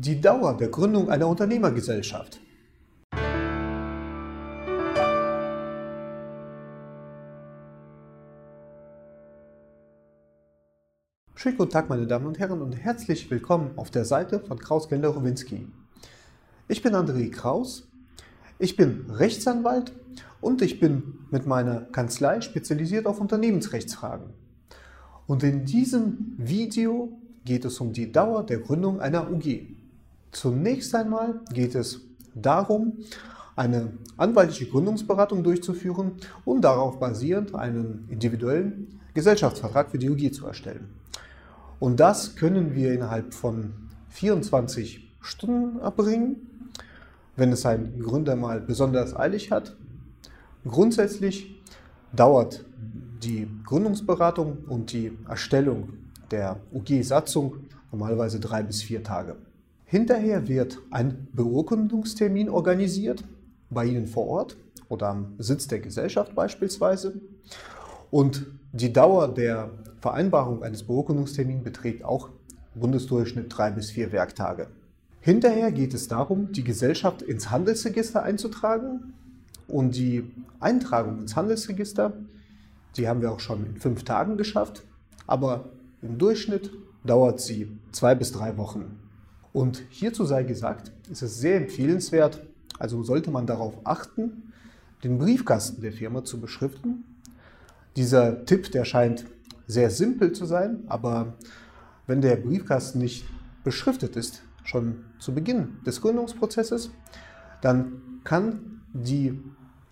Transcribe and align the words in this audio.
Die 0.00 0.20
Dauer 0.20 0.56
der 0.56 0.68
Gründung 0.68 1.10
einer 1.10 1.26
Unternehmergesellschaft. 1.26 2.38
Schönen 11.34 11.56
guten 11.56 11.70
Tag, 11.72 11.88
meine 11.88 12.06
Damen 12.06 12.26
und 12.26 12.38
Herren, 12.38 12.62
und 12.62 12.74
herzlich 12.74 13.28
willkommen 13.28 13.72
auf 13.74 13.90
der 13.90 14.04
Seite 14.04 14.38
von 14.38 14.60
Kraus 14.60 14.88
Gender 14.88 15.08
Rowinski. 15.08 15.66
Ich 16.68 16.80
bin 16.80 16.94
André 16.94 17.32
Kraus, 17.32 17.88
ich 18.60 18.76
bin 18.76 19.10
Rechtsanwalt 19.10 19.92
und 20.40 20.62
ich 20.62 20.78
bin 20.78 21.26
mit 21.32 21.44
meiner 21.44 21.80
Kanzlei 21.80 22.40
spezialisiert 22.40 23.06
auf 23.06 23.20
Unternehmensrechtsfragen. 23.20 24.30
Und 25.26 25.42
in 25.42 25.64
diesem 25.64 26.36
Video 26.38 27.18
geht 27.44 27.64
es 27.64 27.80
um 27.80 27.92
die 27.92 28.12
Dauer 28.12 28.46
der 28.46 28.60
Gründung 28.60 29.00
einer 29.00 29.28
UG. 29.28 29.77
Zunächst 30.32 30.94
einmal 30.94 31.40
geht 31.52 31.74
es 31.74 32.00
darum, 32.34 32.98
eine 33.56 33.92
anwaltliche 34.16 34.66
Gründungsberatung 34.66 35.42
durchzuführen 35.42 36.12
und 36.44 36.62
darauf 36.62 37.00
basierend 37.00 37.54
einen 37.54 38.06
individuellen 38.08 39.00
Gesellschaftsvertrag 39.14 39.90
für 39.90 39.98
die 39.98 40.10
UG 40.10 40.32
zu 40.32 40.46
erstellen. 40.46 40.88
Und 41.80 41.98
das 41.98 42.36
können 42.36 42.74
wir 42.74 42.92
innerhalb 42.92 43.34
von 43.34 43.72
24 44.10 45.12
Stunden 45.20 45.80
erbringen, 45.80 46.36
wenn 47.36 47.52
es 47.52 47.66
ein 47.66 47.98
Gründer 48.00 48.36
mal 48.36 48.60
besonders 48.60 49.16
eilig 49.16 49.50
hat. 49.50 49.76
Grundsätzlich 50.64 51.60
dauert 52.12 52.64
die 53.22 53.48
Gründungsberatung 53.64 54.58
und 54.68 54.92
die 54.92 55.16
Erstellung 55.28 55.94
der 56.30 56.60
UG-Satzung 56.72 57.56
normalerweise 57.90 58.38
drei 58.38 58.62
bis 58.62 58.82
vier 58.82 59.02
Tage. 59.02 59.36
Hinterher 59.90 60.48
wird 60.48 60.80
ein 60.90 61.28
Beurkundungstermin 61.32 62.50
organisiert, 62.50 63.24
bei 63.70 63.86
Ihnen 63.86 64.06
vor 64.06 64.26
Ort 64.26 64.58
oder 64.90 65.08
am 65.08 65.34
Sitz 65.38 65.66
der 65.66 65.78
Gesellschaft 65.78 66.34
beispielsweise. 66.34 67.22
Und 68.10 68.46
die 68.72 68.92
Dauer 68.92 69.32
der 69.32 69.70
Vereinbarung 70.02 70.62
eines 70.62 70.82
Beurkundungstermins 70.82 71.64
beträgt 71.64 72.04
auch 72.04 72.28
Bundesdurchschnitt 72.74 73.46
drei 73.48 73.70
bis 73.70 73.90
vier 73.90 74.12
Werktage. 74.12 74.68
Hinterher 75.20 75.72
geht 75.72 75.94
es 75.94 76.06
darum, 76.06 76.52
die 76.52 76.64
Gesellschaft 76.64 77.22
ins 77.22 77.50
Handelsregister 77.50 78.22
einzutragen. 78.22 79.14
Und 79.68 79.96
die 79.96 80.30
Eintragung 80.60 81.18
ins 81.18 81.34
Handelsregister, 81.34 82.12
die 82.98 83.08
haben 83.08 83.22
wir 83.22 83.32
auch 83.32 83.40
schon 83.40 83.64
in 83.64 83.76
fünf 83.78 84.04
Tagen 84.04 84.36
geschafft. 84.36 84.82
Aber 85.26 85.70
im 86.02 86.18
Durchschnitt 86.18 86.70
dauert 87.04 87.40
sie 87.40 87.78
zwei 87.90 88.14
bis 88.14 88.32
drei 88.32 88.58
Wochen. 88.58 89.07
Und 89.58 89.82
hierzu 89.90 90.24
sei 90.24 90.44
gesagt, 90.44 90.92
ist 91.10 91.22
es 91.22 91.40
sehr 91.40 91.56
empfehlenswert, 91.56 92.46
also 92.78 93.02
sollte 93.02 93.32
man 93.32 93.44
darauf 93.44 93.74
achten, 93.82 94.52
den 95.02 95.18
Briefkasten 95.18 95.82
der 95.82 95.90
Firma 95.90 96.22
zu 96.22 96.40
beschriften. 96.40 97.02
Dieser 97.96 98.44
Tipp, 98.44 98.70
der 98.70 98.84
scheint 98.84 99.24
sehr 99.66 99.90
simpel 99.90 100.30
zu 100.30 100.46
sein, 100.46 100.84
aber 100.86 101.34
wenn 102.06 102.20
der 102.20 102.36
Briefkasten 102.36 103.00
nicht 103.00 103.24
beschriftet 103.64 104.14
ist, 104.14 104.42
schon 104.62 105.04
zu 105.18 105.34
Beginn 105.34 105.78
des 105.84 106.00
Gründungsprozesses, 106.02 106.92
dann 107.60 108.20
kann 108.22 108.82
die 108.92 109.42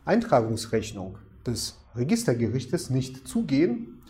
Eintragungsrechnung 0.05 1.19
des 1.45 1.77
Registergerichtes 1.97 2.89
nicht 2.91 3.27
zugehen 3.27 4.01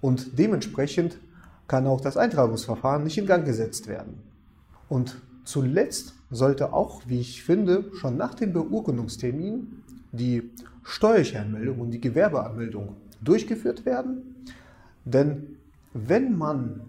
und 0.00 0.38
dementsprechend 0.38 1.18
kann 1.66 1.88
auch 1.88 2.00
das 2.00 2.16
Eintragungsverfahren 2.16 3.02
nicht 3.02 3.18
in 3.18 3.26
Gang 3.26 3.44
gesetzt 3.44 3.88
werden. 3.88 4.29
Und 4.90 5.22
zuletzt 5.44 6.14
sollte 6.30 6.72
auch, 6.72 7.02
wie 7.06 7.20
ich 7.20 7.44
finde, 7.44 7.90
schon 7.94 8.16
nach 8.16 8.34
dem 8.34 8.52
Beurkundungstermin 8.52 9.82
die 10.10 10.50
steuerliche 10.82 11.40
Anmeldung 11.40 11.78
und 11.78 11.92
die 11.92 12.00
Gewerbeanmeldung 12.00 12.96
durchgeführt 13.22 13.86
werden. 13.86 14.44
Denn 15.04 15.56
wenn 15.94 16.36
man 16.36 16.80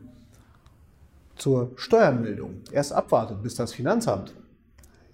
zur 1.36 1.74
Steueranmeldung 1.76 2.62
erst 2.72 2.92
abwartet, 2.92 3.44
bis 3.44 3.54
das 3.54 3.72
Finanzamt 3.72 4.34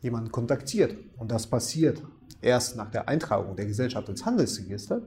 jemanden 0.02 0.32
kontaktiert 0.32 0.96
und 1.18 1.30
das 1.30 1.46
passiert 1.46 2.02
erst 2.42 2.78
nach 2.78 2.90
der 2.90 3.10
Eintragung 3.10 3.58
der 3.58 3.66
Gesellschaft 3.66 4.08
ins 4.08 4.26
Handelsregister, 4.26 5.02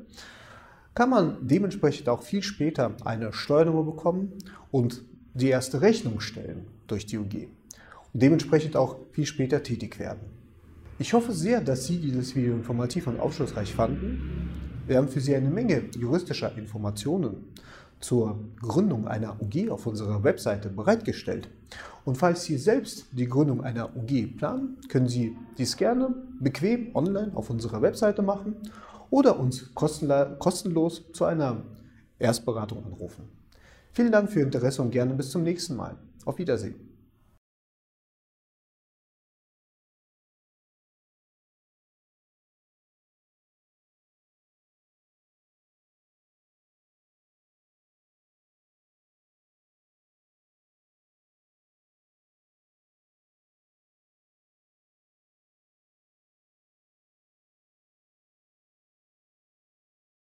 kann 0.95 1.09
man 1.09 1.39
dementsprechend 1.41 2.11
auch 2.11 2.23
viel 2.23 2.43
später 2.43 2.95
eine 3.07 3.33
Steuernummer 3.33 3.85
bekommen 3.85 4.33
und 4.71 5.03
die 5.33 5.49
erste 5.49 5.81
Rechnung 5.81 6.21
stellen 6.21 6.67
durch 6.87 7.07
die 7.07 7.17
UG 7.17 7.49
und 8.13 8.23
dementsprechend 8.23 8.77
auch 8.77 8.97
viel 9.13 9.27
später 9.27 9.63
tätig 9.63 9.99
werden. 9.99 10.21
Ich 10.99 11.15
hoffe 11.15 11.33
sehr, 11.33 11.61
dass 11.61 11.87
Sie 11.87 11.99
dieses 11.99 12.37
Video 12.37 12.53
informativ 12.53 13.07
und 13.07 13.21
aufschlussreich 13.21 13.75
fanden. 13.75 14.51
Wir 14.87 14.99
haben 14.99 15.09
für 15.09 15.21
Sie 15.21 15.35
eine 15.35 15.51
Menge 15.51 15.85
juristischer 15.99 16.57
Informationen 16.59 17.45
zur 18.01 18.39
Gründung 18.61 19.07
einer 19.07 19.41
UG 19.41 19.71
auf 19.71 19.87
unserer 19.87 20.25
Webseite 20.25 20.69
bereitgestellt. 20.69 21.49
Und 22.05 22.17
falls 22.17 22.45
Sie 22.45 22.57
selbst 22.57 23.07
die 23.13 23.27
Gründung 23.27 23.63
einer 23.63 23.95
UG 23.97 24.37
planen, 24.37 24.79
können 24.89 25.09
Sie 25.09 25.37
dies 25.59 25.77
gerne 25.77 26.15
bequem 26.41 26.95
online 26.95 27.33
auf 27.35 27.51
unserer 27.51 27.83
Webseite 27.83 28.23
machen 28.23 28.57
oder 29.11 29.39
uns 29.39 29.75
kostenlos 29.75 31.05
zu 31.13 31.25
einer 31.25 31.63
Erstberatung 32.19 32.85
anrufen. 32.85 33.25
Vielen 33.93 34.13
Dank 34.13 34.31
für 34.31 34.41
Ihr 34.41 34.47
Interesse 34.47 34.83
und 34.83 34.91
gerne 34.91 35.15
bis 35.15 35.31
zum 35.31 35.43
nächsten 35.43 35.77
Mal. 35.77 35.97
Auf 36.25 36.39
Wiedersehen. 36.39 36.90